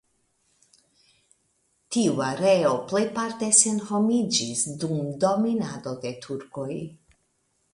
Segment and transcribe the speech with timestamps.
[1.95, 6.71] Tiu areo plejparte senhomiĝis dum dominado de turkoj.